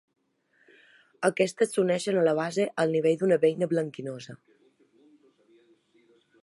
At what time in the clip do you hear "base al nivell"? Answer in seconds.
2.39-3.21